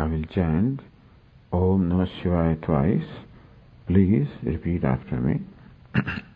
[0.00, 0.80] I will chant
[1.52, 3.06] Om Namah Shivaya twice.
[3.86, 5.40] Please repeat after me.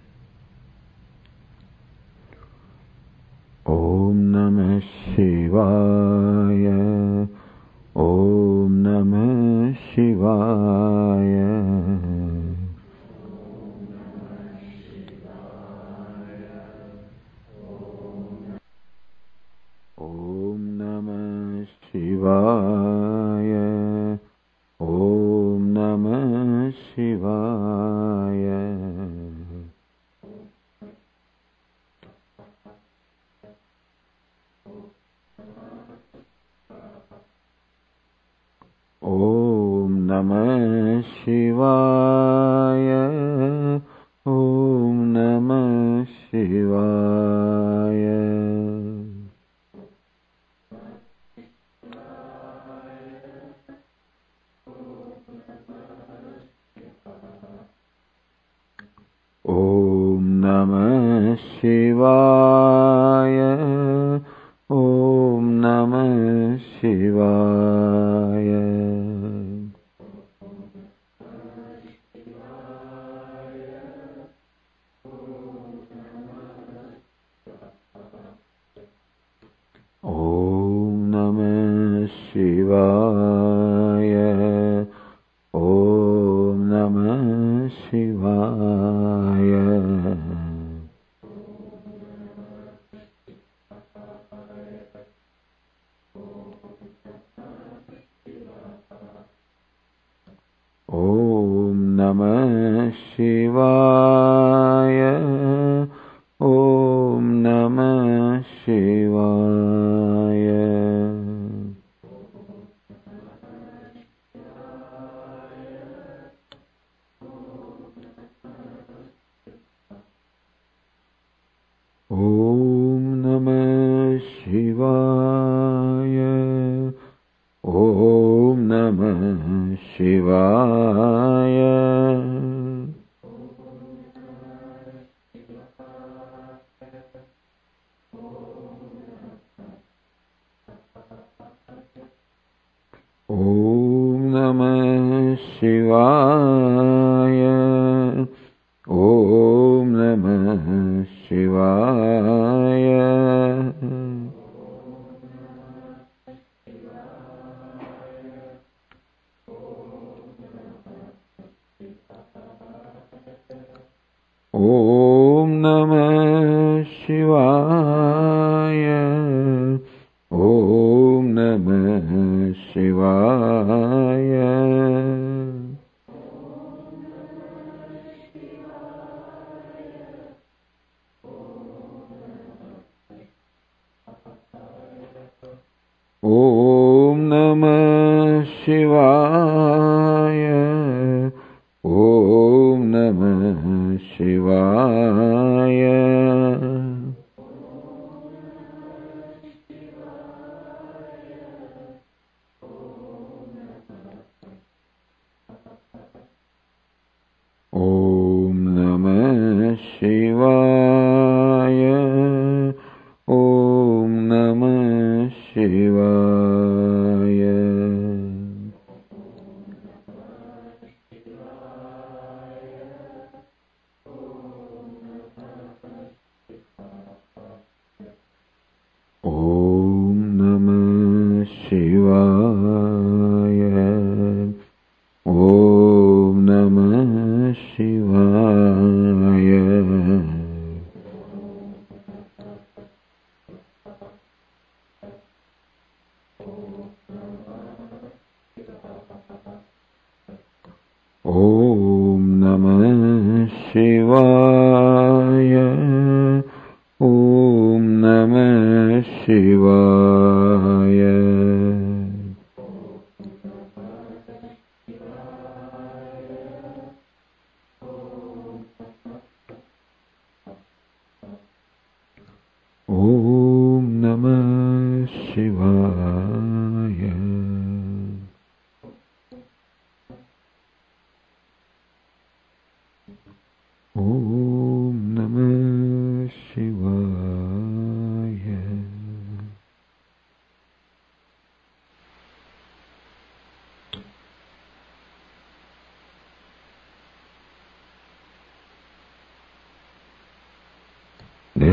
[62.01, 62.13] वा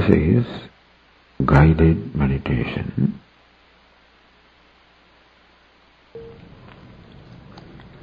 [0.02, 0.46] This is
[1.46, 3.20] guided meditation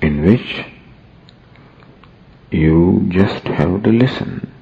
[0.01, 0.65] in which
[2.53, 4.53] you just have to listen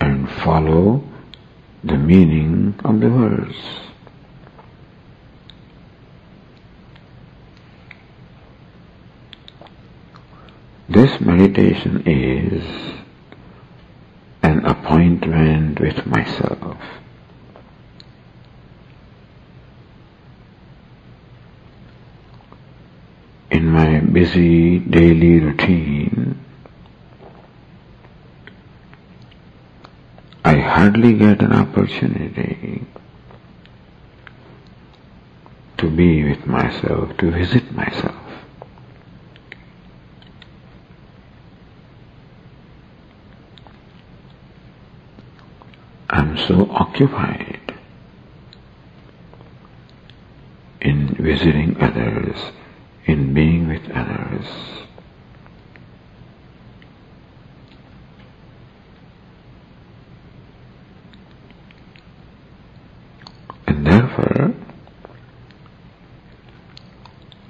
[0.00, 1.04] and follow
[1.84, 3.54] the meaning of the words.
[10.88, 12.90] This meditation is
[14.90, 16.76] appointment with myself.
[23.52, 26.44] In my busy daily routine,
[30.44, 32.84] I hardly get an opportunity
[35.78, 38.19] to be with myself, to visit myself.
[47.00, 47.74] Occupied
[50.82, 52.36] in visiting others,
[53.06, 54.46] in being with others.
[63.66, 64.54] And therefore,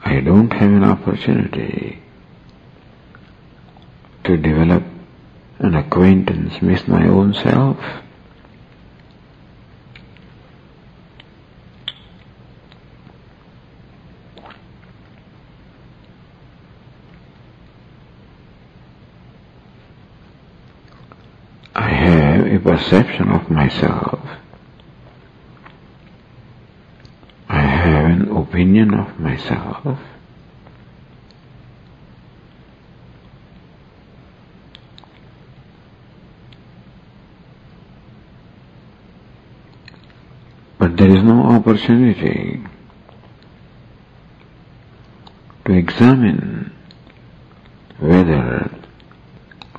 [0.05, 2.00] I don't have an opportunity
[4.25, 4.85] to develop
[5.58, 7.79] an acquaintance with my own self.
[21.73, 24.21] I have a perception of myself.
[27.47, 29.99] I have an opinion of myself.
[40.79, 42.62] But there is no opportunity
[45.67, 46.73] to examine
[47.99, 48.71] whether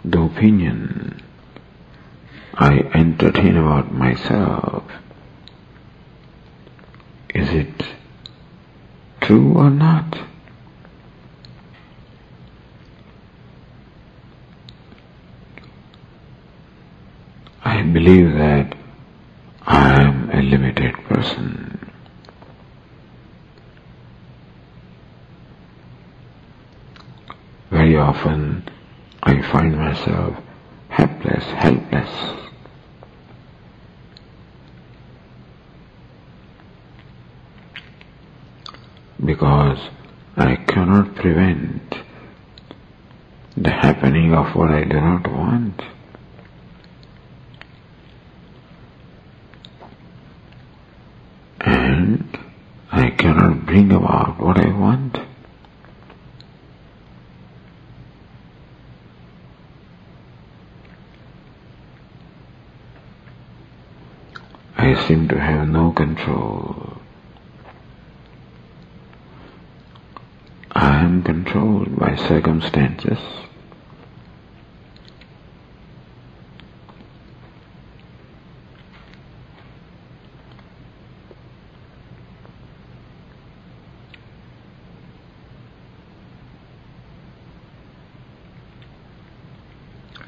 [0.05, 1.10] the opinion
[2.53, 4.83] I entertain about myself,
[7.33, 7.85] is it
[9.21, 10.19] true or not?
[17.63, 18.75] I believe that
[19.65, 21.93] I am a limited person.
[27.69, 28.69] Very often
[29.23, 30.35] I find myself
[30.89, 32.40] helpless, helpless.
[39.41, 39.89] Because
[40.37, 41.95] I cannot prevent
[43.57, 45.81] the happening of what I do not want.
[51.59, 52.37] And
[52.91, 55.17] I cannot bring about what I want.
[64.77, 67.01] I seem to have no control.
[70.73, 73.17] I am controlled by circumstances.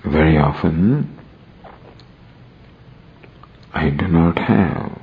[0.05, 1.19] Very often
[3.73, 4.97] I do not have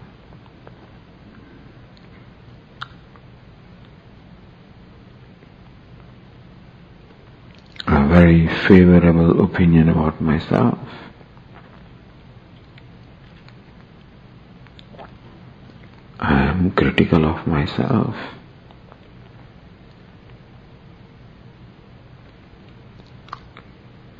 [7.86, 10.78] a very favorable opinion about myself.
[16.20, 18.14] I am critical of myself.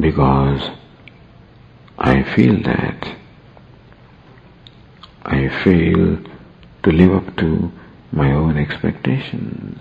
[0.00, 0.71] Because
[1.97, 3.16] I feel that
[5.25, 6.19] I fail
[6.83, 7.71] to live up to
[8.11, 9.78] my own expectations.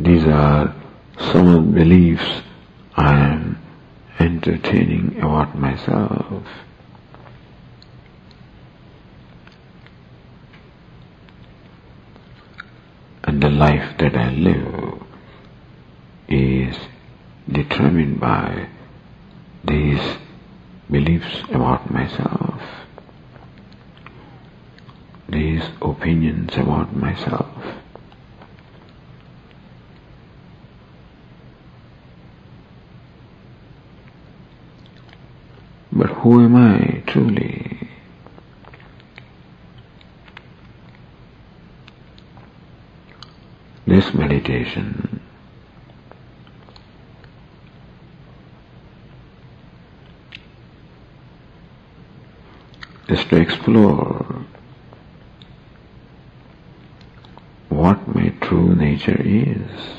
[0.00, 0.74] These are
[1.30, 2.42] some of the beliefs
[2.94, 3.58] I am
[4.18, 6.44] entertaining about myself.
[13.24, 15.02] And the life that I live
[16.28, 16.76] is
[17.50, 18.68] determined by
[19.64, 20.04] these
[20.90, 22.60] beliefs about myself.
[25.30, 27.60] these opinions about myself.
[35.92, 37.88] But who am I truly?
[43.86, 45.22] This meditation
[53.08, 54.44] is to explore
[57.70, 59.90] what my true nature is.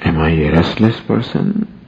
[0.00, 0.18] Am
[0.78, 1.80] Restless person?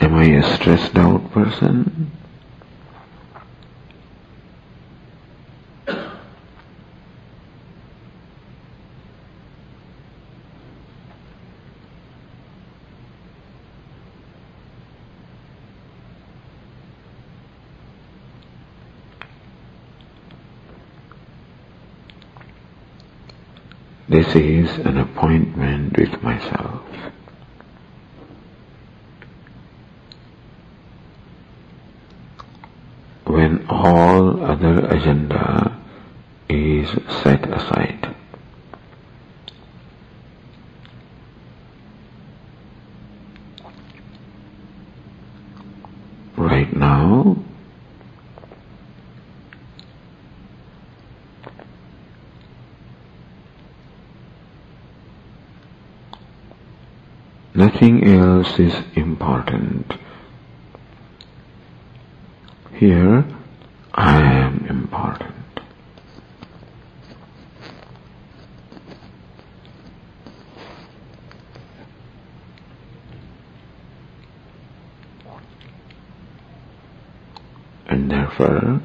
[0.00, 2.12] Am I a stressed out person?
[24.28, 26.82] This is an appointment with myself.
[33.24, 35.80] When all other agenda
[36.50, 36.90] is
[37.22, 38.14] set aside.
[46.36, 47.42] Right now,
[57.70, 59.92] Nothing else is important.
[62.72, 63.26] Here,
[63.92, 65.34] I am important.
[77.86, 78.80] And therefore,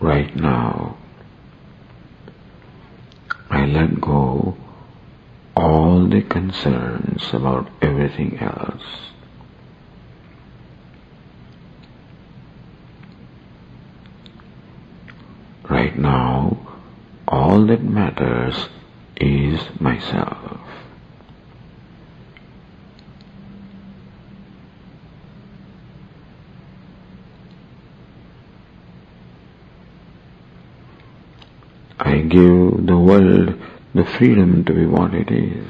[0.00, 0.96] right now,
[3.50, 4.56] I let go
[5.58, 6.22] all the
[7.32, 8.82] about everything else.
[15.68, 16.78] Right now,
[17.26, 18.68] all that matters
[19.16, 20.60] is myself.
[32.00, 33.60] I give the world
[33.92, 35.66] the freedom to be what it is.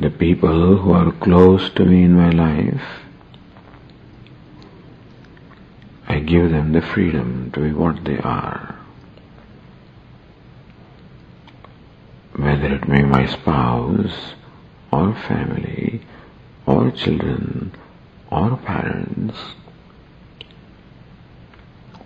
[0.00, 2.86] The people who are close to me in my life,
[6.08, 8.78] I give them the freedom to be what they are.
[12.36, 14.16] Whether it be my spouse,
[14.90, 16.00] or family,
[16.64, 17.72] or children,
[18.30, 19.38] or parents,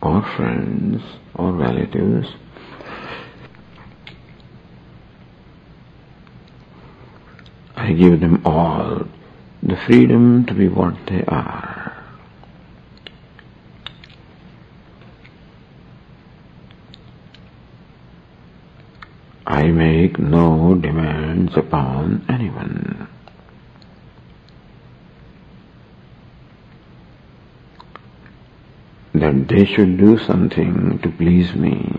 [0.03, 1.03] or friends
[1.37, 2.29] or relatives.
[7.89, 9.09] I give them all
[9.63, 12.05] the freedom to be what they are.
[19.47, 23.09] I make no demands upon anyone.
[29.15, 31.91] that they should do something to please me.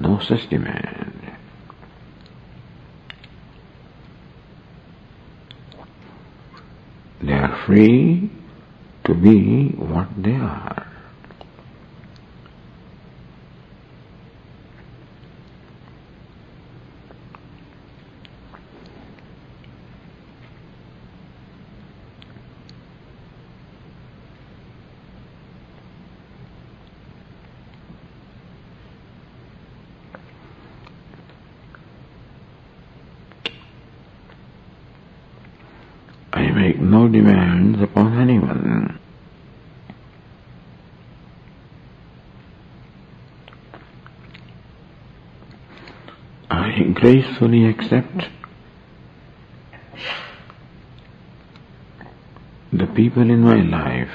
[0.00, 1.16] No such demand.
[7.26, 8.30] They are free
[9.04, 10.86] to be what they are.
[36.32, 38.76] I make no demands upon anyone.
[47.06, 48.24] Gracefully accept
[52.72, 54.10] the people in my life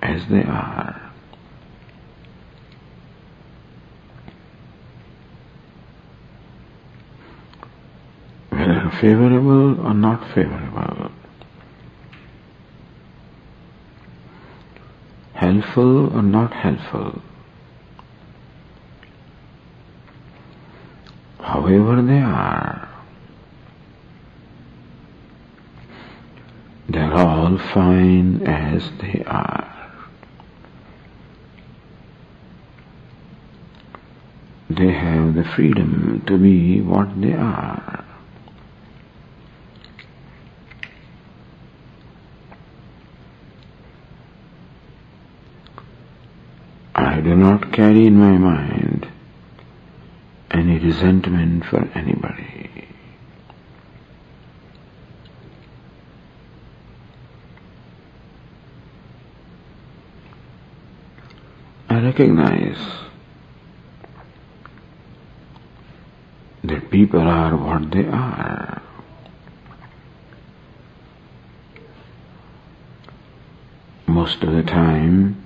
[0.00, 1.10] as they are.
[8.50, 11.10] Whether favorable or not favorable.
[15.34, 17.20] helpful or not helpful.
[21.66, 22.88] However they are.
[26.88, 29.72] They're all fine as they are.
[34.70, 38.04] They have the freedom to be what they are.
[46.94, 48.85] I do not carry in my mind
[50.96, 52.88] resentment for anybody.
[61.88, 62.78] I recognize
[66.64, 68.82] that people are what they are.
[74.06, 75.44] Most of the time,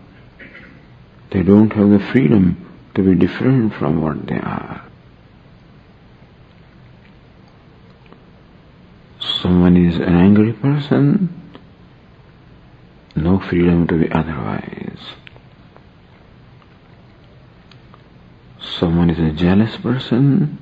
[1.33, 4.90] they don't have the freedom to be different from what they are.
[9.51, 11.29] Someone is an angry person,
[13.17, 15.01] no freedom to be otherwise.
[18.61, 20.57] Someone is a jealous person,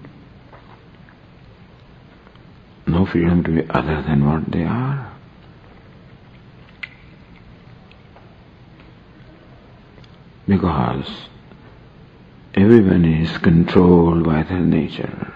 [2.86, 5.12] no freedom to be other than what they are.
[10.46, 11.28] Because
[12.54, 15.34] everyone is controlled by their nature.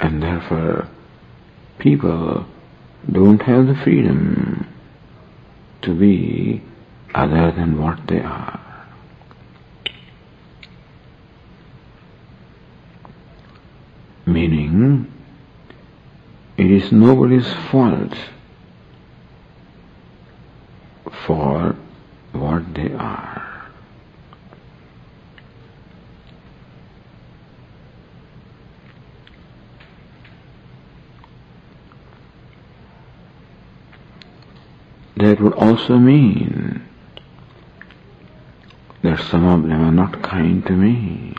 [0.00, 0.88] And therefore,
[1.80, 2.46] people
[3.10, 4.66] don't have the freedom
[5.82, 6.62] to be
[7.14, 8.60] other than what they are.
[14.26, 15.10] Meaning,
[16.56, 18.14] it is nobody's fault
[21.26, 21.74] for
[22.32, 23.40] what they are.
[35.16, 36.82] That would also mean
[39.02, 41.34] that some of them are not kind to me.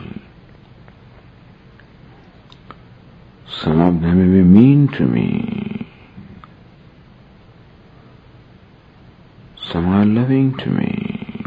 [3.48, 5.86] Some of them may be mean to me.
[9.70, 11.46] Some are loving to me.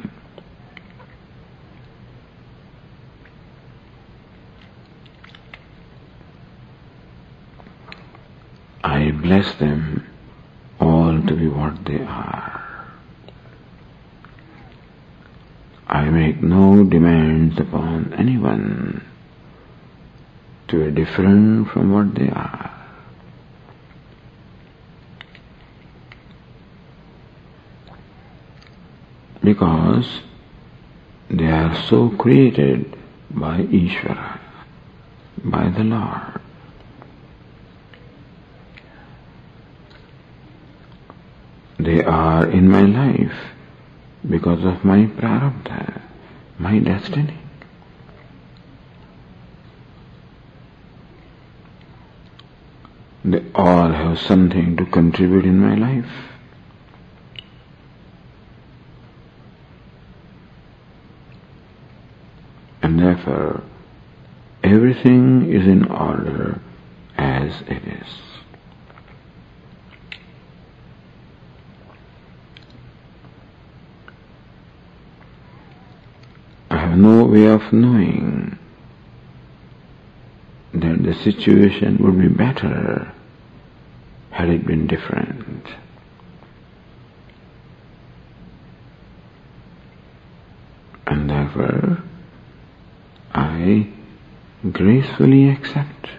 [8.84, 10.08] I bless them
[11.28, 12.62] to be what they are.
[15.88, 19.06] I make no demands upon anyone
[20.68, 22.72] to be different from what they are.
[29.44, 30.22] Because
[31.30, 32.98] they are so created
[33.30, 34.40] by Ishvara,
[35.44, 36.42] by the Lord.
[41.78, 43.40] They are in my life
[44.30, 46.02] because of my prarabdha,
[46.58, 47.38] my destiny.
[53.26, 56.14] They all have something to contribute in my life.
[62.82, 63.62] And therefore,
[64.64, 66.62] everything is in order
[67.18, 68.12] as it is.
[76.96, 78.58] No way of knowing
[80.74, 83.12] that the situation would be better
[84.32, 85.66] had it been different.
[91.08, 92.04] And therefore,
[93.34, 93.88] I
[94.72, 96.10] gracefully accept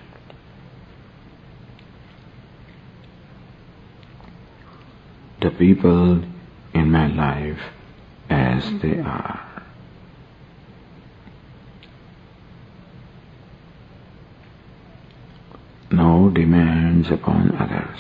[5.41, 6.23] the people
[6.73, 7.61] in my life
[8.31, 9.47] as they are.
[15.91, 17.99] no demands upon others.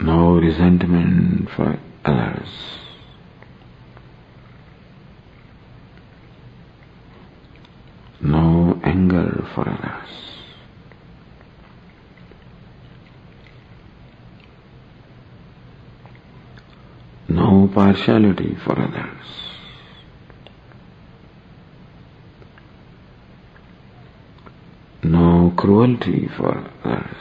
[0.00, 2.48] No resentment for others.
[8.20, 10.10] No anger for others.
[17.28, 19.55] No partiality for others.
[25.66, 27.16] cruelty for others.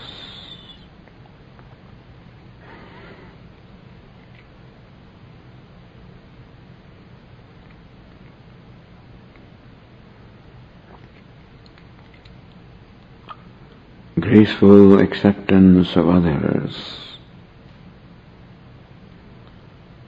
[14.19, 16.99] Graceful acceptance of others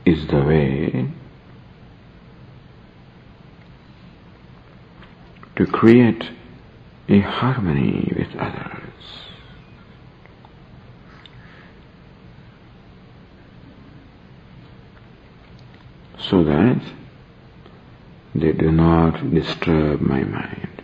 [0.05, 1.09] is the way
[5.55, 6.29] to create
[7.09, 8.81] a harmony with others.
[16.19, 16.81] So that
[18.35, 20.83] they do not disturb my mind.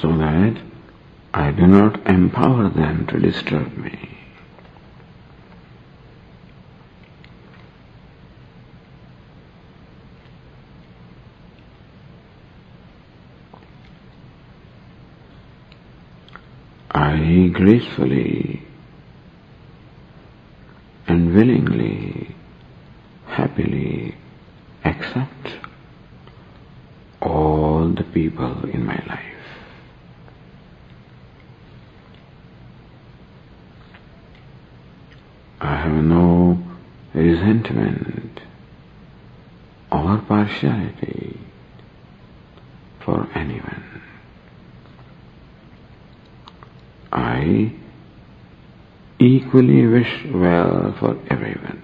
[0.00, 0.62] So that
[1.34, 4.15] I do not empower them to disturb me.
[17.36, 18.62] Gracefully
[21.06, 22.34] and willingly,
[23.26, 24.14] happily
[24.84, 25.56] accept
[27.20, 29.20] all the people in my life.
[35.60, 36.58] I have no
[37.12, 38.40] resentment
[39.92, 41.38] or partiality
[43.00, 43.84] for anyone.
[47.36, 47.72] I
[49.18, 51.82] equally wish well for everyone.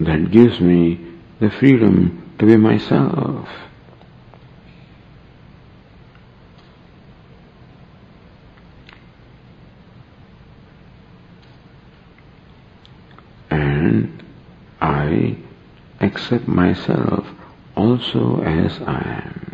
[0.00, 0.98] That gives me
[1.40, 3.48] the freedom to be myself.
[13.50, 14.22] And
[14.80, 15.36] I
[16.12, 17.26] accept myself
[17.74, 19.48] also as I am.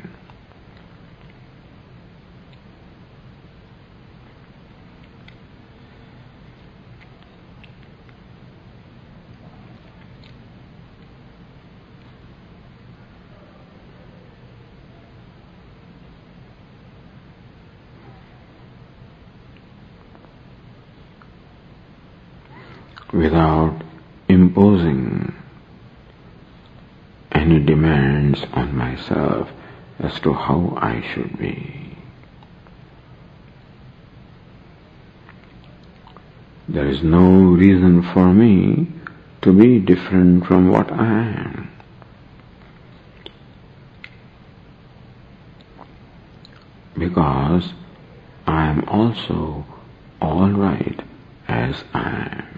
[23.12, 23.82] Without
[24.28, 25.34] imposing
[27.32, 29.48] any demands on myself
[30.18, 31.96] as to how I should be.
[36.68, 38.88] There is no reason for me
[39.42, 41.70] to be different from what I am.
[46.98, 47.72] Because
[48.46, 49.64] I am also
[50.20, 51.00] all right
[51.46, 52.57] as I am.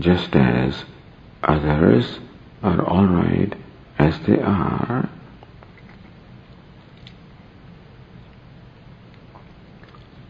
[0.00, 0.84] Just as
[1.42, 2.18] others
[2.62, 3.54] are all right
[3.98, 5.08] as they are.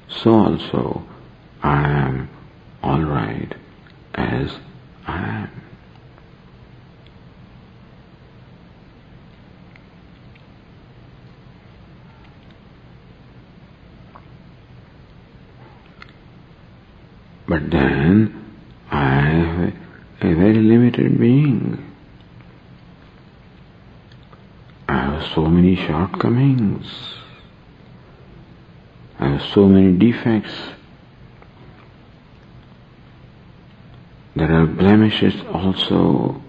[0.08, 1.04] So also
[1.62, 2.28] I am
[2.82, 3.54] all right
[4.14, 4.50] as
[5.06, 5.62] I am.
[17.46, 18.49] But then
[19.20, 19.78] I am
[20.22, 21.94] a very limited being.
[24.88, 26.86] I have so many shortcomings.
[29.18, 30.54] I have so many defects.
[34.36, 36.40] There are blemishes also.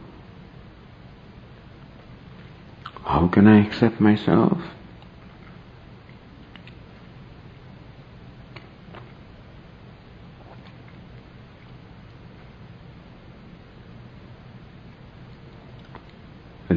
[3.04, 4.62] How can I accept myself?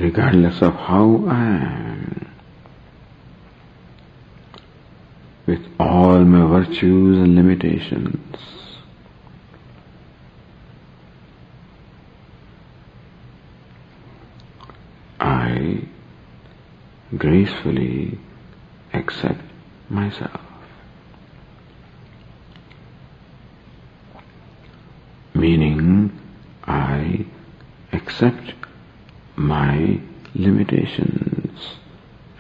[0.00, 2.30] Regardless of how I am,
[5.46, 8.37] with all my virtues and limitations.
[15.20, 15.83] I
[17.16, 18.18] gracefully
[18.92, 19.42] accept
[19.88, 20.40] myself.
[25.35, 26.18] Meaning,
[26.64, 27.26] I
[27.92, 28.54] accept
[29.55, 30.01] my
[30.35, 31.61] limitations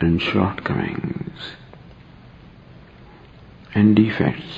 [0.00, 1.38] and shortcomings
[3.72, 4.56] and defects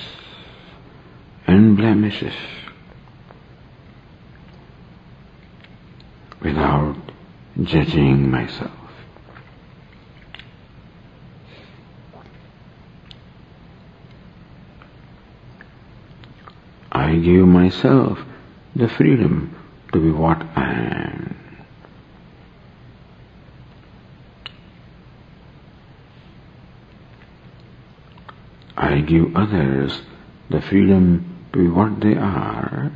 [1.47, 2.33] and blemishes
[6.41, 6.97] without
[7.63, 8.71] judging myself.
[16.91, 18.19] I give myself
[18.75, 19.55] the freedom
[19.93, 21.46] to be what I am.
[28.77, 30.03] I give others
[30.51, 32.93] the freedom to be what they are,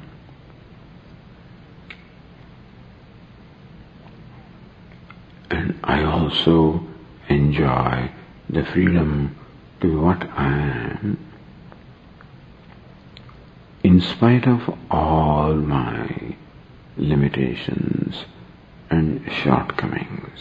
[5.51, 6.87] and I also
[7.29, 8.11] enjoy
[8.49, 9.37] the freedom
[9.81, 11.19] to be what I am,
[13.83, 16.37] in spite of all my
[16.99, 18.27] limitations
[18.91, 20.41] and shortcomings.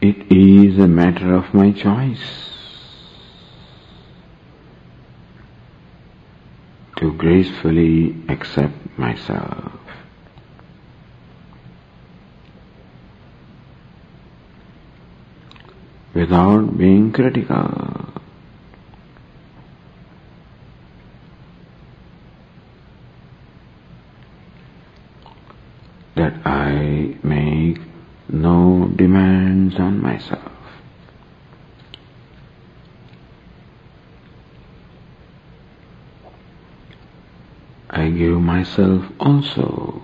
[0.00, 2.44] It is a matter of my choice
[6.96, 9.72] to gracefully accept myself.
[16.14, 18.12] Without being critical.
[26.14, 27.80] That I make
[28.28, 30.52] no demands on myself.
[37.90, 40.02] I give myself also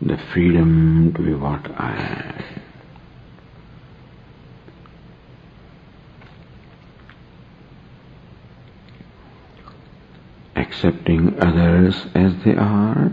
[0.00, 2.44] the freedom to be what I am.
[10.56, 13.12] Accepting others as they are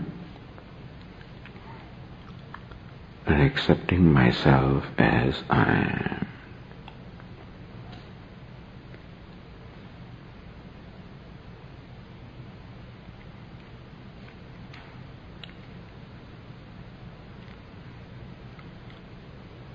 [3.26, 6.26] and accepting myself as I am.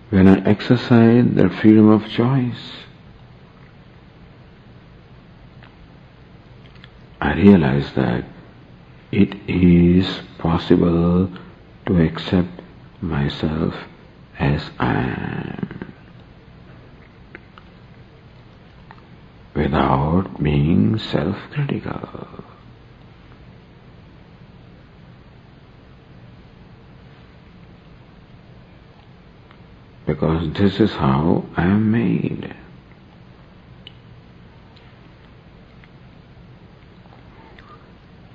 [0.09, 2.71] When I exercise the freedom of choice,
[7.21, 8.25] I realize that
[9.11, 11.29] it is possible
[11.85, 12.61] to accept
[13.01, 13.75] myself
[14.39, 15.93] as I am
[19.53, 22.43] without being self-critical.
[30.07, 32.55] Because this is how I am made.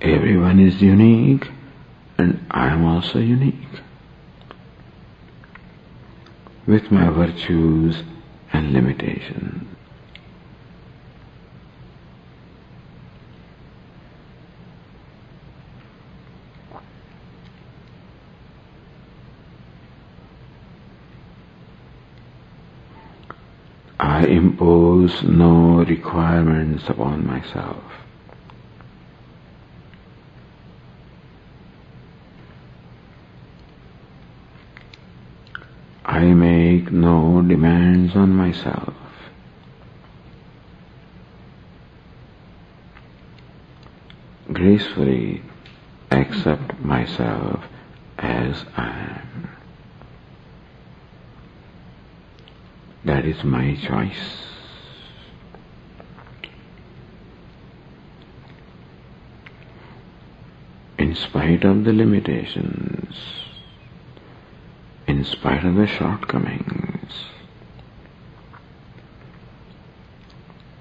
[0.02, 1.48] Everyone is unique
[2.18, 3.56] and I am also unique
[6.66, 8.02] with my virtues
[8.52, 9.71] and limitations.
[24.22, 27.82] I impose no requirements upon myself.
[36.04, 38.94] I make no demands on myself.
[44.52, 45.42] Gracefully
[46.12, 47.64] accept myself
[48.18, 49.41] as I am.
[53.04, 54.38] That is my choice.
[60.98, 63.16] In spite of the limitations,
[65.06, 67.12] in spite of the shortcomings.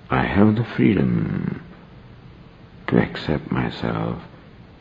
[0.09, 1.63] I have the freedom
[2.87, 4.21] to accept myself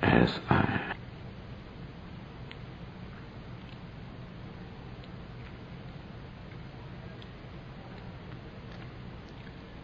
[0.02, 0.96] as I am.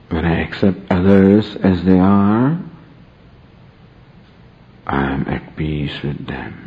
[0.09, 2.59] When I accept others as they are,
[4.87, 6.63] I am at peace with them.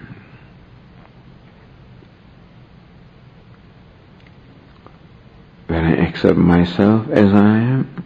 [5.68, 8.04] when I accept myself as I am,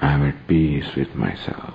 [0.00, 1.74] I am at peace with myself.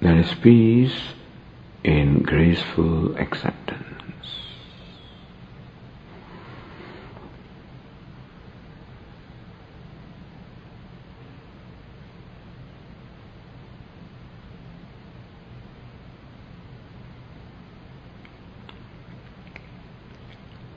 [0.00, 1.00] There is peace
[2.50, 3.86] in graceful acceptance.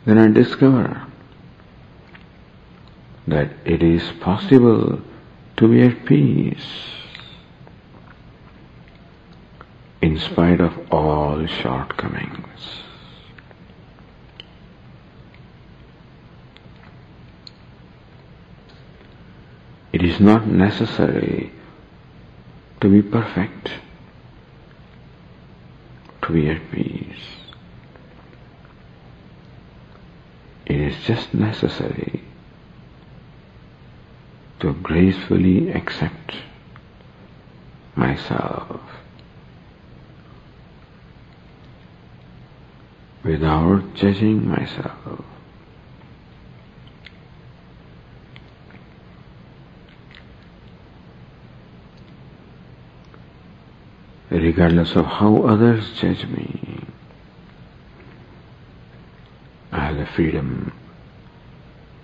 [0.05, 1.07] then I discover
[3.25, 5.01] that it is possible
[5.55, 6.67] to be at peace
[10.13, 12.59] in spite of all shortcomings.
[19.91, 21.51] It is not necessary
[22.79, 23.71] to be perfect,
[26.21, 27.25] to be at peace.
[30.67, 32.21] It is just necessary
[34.59, 36.35] to gracefully accept
[37.95, 38.79] myself
[43.23, 45.23] without judging myself.
[54.41, 56.85] regardless of how others judge me.
[59.71, 60.73] I have the freedom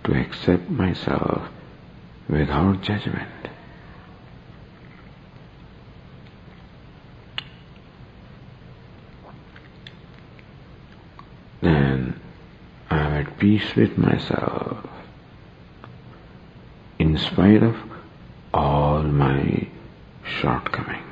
[0.03, 1.49] to accept myself
[2.29, 3.29] without judgment.
[11.61, 12.19] Then
[12.89, 14.77] I am at peace with myself
[16.97, 17.75] in spite of
[18.53, 19.67] all my
[20.23, 21.03] shortcomings.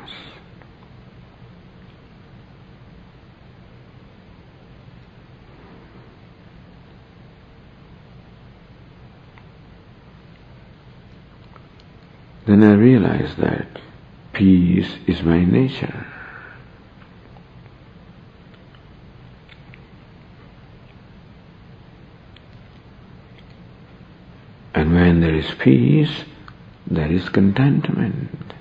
[12.45, 13.67] Then I realized that
[14.33, 16.05] peace is my nature.
[24.77, 26.23] And when there is peace,
[26.89, 28.53] there is contentment.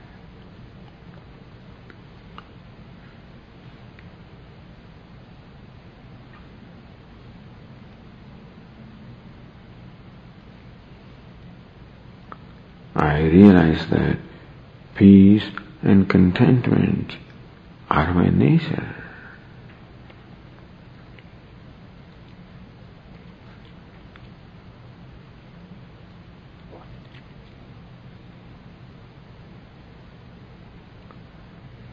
[12.97, 14.19] I realize that
[14.97, 15.45] peace
[15.83, 17.13] and contentment
[17.89, 18.97] are my nature.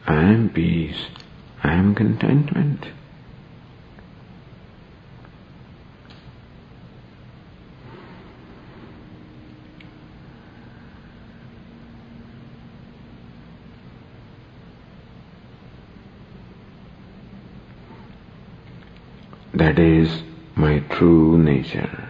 [0.06, 0.50] I am
[0.86, 1.06] peace,
[1.62, 2.86] I am contentment.
[19.54, 20.22] That is
[20.56, 22.08] my true nature.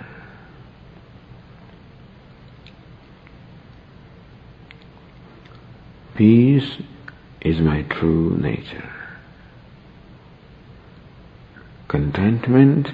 [6.16, 6.80] Peace
[7.44, 8.90] is my true nature.
[11.88, 12.88] Contentment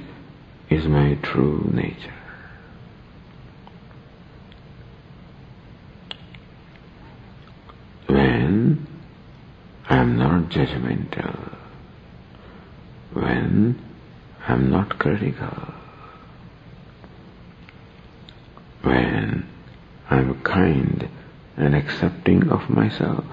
[0.69, 2.15] is my true nature.
[8.09, 8.87] When
[9.89, 11.57] I am not judgmental,
[13.13, 13.81] when
[14.47, 15.75] I'm not critical.
[18.83, 19.47] When
[20.09, 21.09] I'm kind
[21.57, 23.25] and accepting of myself.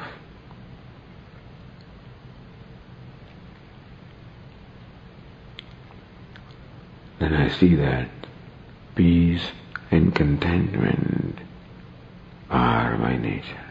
[7.20, 8.10] Then I see that
[8.94, 9.52] peace
[9.90, 11.40] and contentment
[12.50, 13.64] are my nature.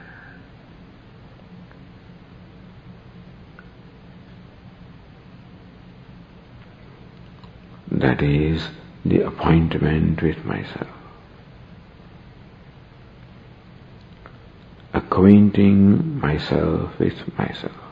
[7.91, 8.67] That is
[9.05, 10.89] the appointment with myself.
[14.95, 17.86] Acquainting myself with myself.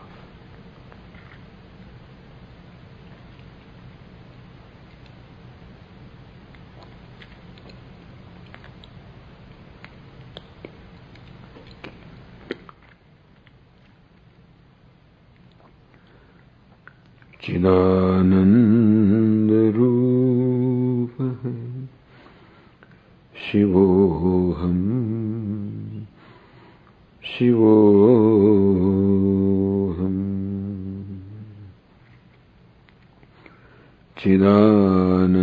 [34.25, 35.35] 지나는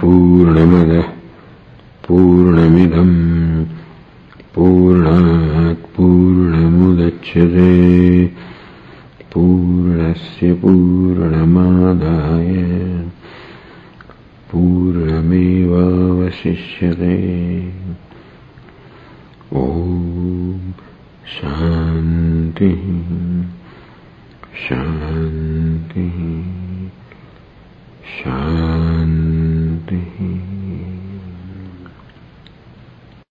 [0.00, 1.06] पूर्णमदः